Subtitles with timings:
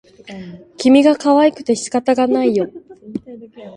[0.77, 2.71] 君がかわいくて仕方がないよ